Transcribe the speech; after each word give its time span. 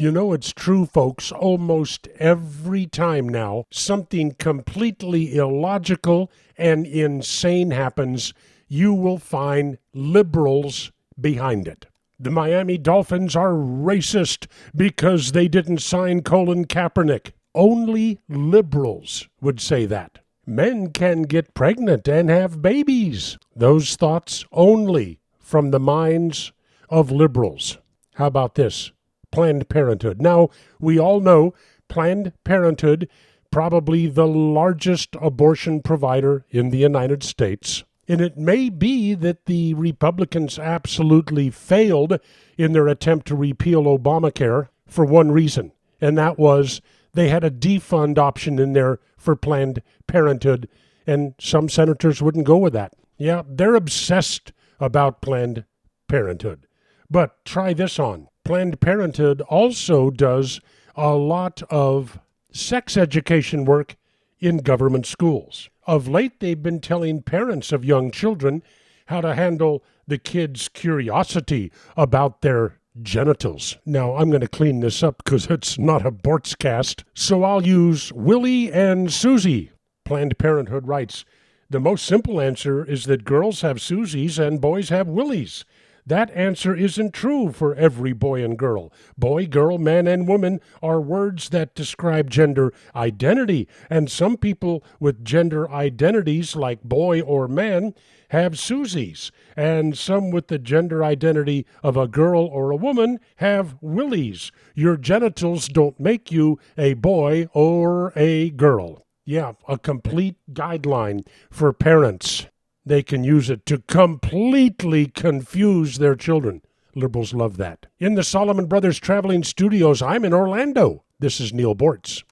You 0.00 0.10
know, 0.10 0.32
it's 0.32 0.54
true, 0.54 0.86
folks. 0.86 1.30
Almost 1.30 2.08
every 2.18 2.86
time 2.86 3.28
now, 3.28 3.66
something 3.70 4.32
completely 4.32 5.36
illogical 5.36 6.32
and 6.56 6.86
insane 6.86 7.70
happens, 7.70 8.32
you 8.66 8.94
will 8.94 9.18
find 9.18 9.76
liberals 9.92 10.90
behind 11.20 11.68
it. 11.68 11.84
The 12.18 12.30
Miami 12.30 12.78
Dolphins 12.78 13.36
are 13.36 13.52
racist 13.52 14.46
because 14.74 15.32
they 15.32 15.48
didn't 15.48 15.82
sign 15.82 16.22
Colin 16.22 16.64
Kaepernick. 16.64 17.32
Only 17.54 18.20
liberals 18.26 19.28
would 19.42 19.60
say 19.60 19.84
that. 19.84 20.20
Men 20.46 20.92
can 20.92 21.24
get 21.24 21.52
pregnant 21.52 22.08
and 22.08 22.30
have 22.30 22.62
babies. 22.62 23.36
Those 23.54 23.96
thoughts 23.96 24.46
only 24.50 25.20
from 25.38 25.72
the 25.72 25.80
minds 25.80 26.52
of 26.88 27.10
liberals. 27.10 27.76
How 28.14 28.28
about 28.28 28.54
this? 28.54 28.92
Planned 29.30 29.68
Parenthood. 29.68 30.20
Now, 30.20 30.48
we 30.78 30.98
all 30.98 31.20
know 31.20 31.54
Planned 31.88 32.32
Parenthood, 32.44 33.08
probably 33.50 34.06
the 34.06 34.26
largest 34.26 35.16
abortion 35.20 35.82
provider 35.82 36.44
in 36.50 36.70
the 36.70 36.78
United 36.78 37.22
States. 37.22 37.84
And 38.08 38.20
it 38.20 38.36
may 38.36 38.70
be 38.70 39.14
that 39.14 39.46
the 39.46 39.74
Republicans 39.74 40.58
absolutely 40.58 41.50
failed 41.50 42.18
in 42.58 42.72
their 42.72 42.88
attempt 42.88 43.26
to 43.28 43.36
repeal 43.36 43.84
Obamacare 43.84 44.68
for 44.86 45.04
one 45.04 45.30
reason, 45.30 45.72
and 46.00 46.18
that 46.18 46.38
was 46.38 46.80
they 47.14 47.28
had 47.28 47.44
a 47.44 47.50
defund 47.50 48.18
option 48.18 48.58
in 48.58 48.72
there 48.72 48.98
for 49.16 49.36
Planned 49.36 49.82
Parenthood, 50.06 50.68
and 51.06 51.34
some 51.40 51.68
senators 51.68 52.20
wouldn't 52.20 52.46
go 52.46 52.56
with 52.56 52.72
that. 52.72 52.94
Yeah, 53.16 53.42
they're 53.46 53.74
obsessed 53.74 54.52
about 54.80 55.22
Planned 55.22 55.64
Parenthood. 56.08 56.66
But 57.08 57.44
try 57.44 57.72
this 57.72 57.98
on 57.98 58.28
Planned 58.50 58.80
Parenthood 58.80 59.42
also 59.42 60.10
does 60.10 60.60
a 60.96 61.14
lot 61.14 61.62
of 61.70 62.18
sex 62.50 62.96
education 62.96 63.64
work 63.64 63.94
in 64.40 64.56
government 64.56 65.06
schools. 65.06 65.70
Of 65.86 66.08
late, 66.08 66.40
they've 66.40 66.60
been 66.60 66.80
telling 66.80 67.22
parents 67.22 67.70
of 67.70 67.84
young 67.84 68.10
children 68.10 68.64
how 69.06 69.20
to 69.20 69.36
handle 69.36 69.84
the 70.08 70.18
kids' 70.18 70.68
curiosity 70.68 71.70
about 71.96 72.40
their 72.40 72.80
genitals. 73.00 73.76
Now, 73.86 74.16
I'm 74.16 74.30
going 74.30 74.40
to 74.40 74.48
clean 74.48 74.80
this 74.80 75.00
up 75.00 75.22
because 75.22 75.46
it's 75.46 75.78
not 75.78 76.04
a 76.04 76.10
Bortscast, 76.10 77.04
so 77.14 77.44
I'll 77.44 77.64
use 77.64 78.12
Willie 78.12 78.72
and 78.72 79.12
Susie. 79.12 79.70
Planned 80.04 80.38
Parenthood 80.38 80.88
writes 80.88 81.24
The 81.70 81.78
most 81.78 82.04
simple 82.04 82.40
answer 82.40 82.84
is 82.84 83.04
that 83.04 83.22
girls 83.22 83.60
have 83.60 83.76
Susies 83.76 84.40
and 84.40 84.60
boys 84.60 84.88
have 84.88 85.06
Willies. 85.06 85.64
That 86.06 86.30
answer 86.30 86.74
isn't 86.74 87.12
true 87.12 87.52
for 87.52 87.74
every 87.74 88.12
boy 88.12 88.42
and 88.44 88.58
girl. 88.58 88.92
Boy, 89.16 89.46
girl, 89.46 89.78
man, 89.78 90.06
and 90.06 90.26
woman 90.26 90.60
are 90.82 91.00
words 91.00 91.50
that 91.50 91.74
describe 91.74 92.30
gender 92.30 92.72
identity, 92.94 93.68
and 93.88 94.10
some 94.10 94.36
people 94.36 94.82
with 94.98 95.24
gender 95.24 95.70
identities 95.70 96.56
like 96.56 96.82
boy 96.82 97.20
or 97.20 97.48
man 97.48 97.94
have 98.30 98.52
Susies, 98.52 99.30
and 99.56 99.96
some 99.98 100.30
with 100.30 100.48
the 100.48 100.58
gender 100.58 101.02
identity 101.02 101.66
of 101.82 101.96
a 101.96 102.08
girl 102.08 102.44
or 102.44 102.70
a 102.70 102.76
woman 102.76 103.18
have 103.36 103.76
Willies. 103.80 104.52
Your 104.74 104.96
genitals 104.96 105.68
don't 105.68 105.98
make 105.98 106.30
you 106.30 106.58
a 106.78 106.94
boy 106.94 107.48
or 107.52 108.12
a 108.14 108.50
girl. 108.50 109.04
Yeah, 109.24 109.52
a 109.68 109.78
complete 109.78 110.36
guideline 110.52 111.26
for 111.50 111.72
parents. 111.72 112.46
They 112.90 113.04
can 113.04 113.22
use 113.22 113.50
it 113.50 113.66
to 113.66 113.78
completely 113.86 115.06
confuse 115.06 115.98
their 115.98 116.16
children. 116.16 116.60
Liberals 116.96 117.32
love 117.32 117.56
that. 117.56 117.86
In 118.00 118.16
the 118.16 118.24
Solomon 118.24 118.66
Brothers 118.66 118.98
Traveling 118.98 119.44
Studios, 119.44 120.02
I'm 120.02 120.24
in 120.24 120.34
Orlando. 120.34 121.04
This 121.20 121.38
is 121.38 121.52
Neal 121.52 121.76
Boortz. 121.76 122.24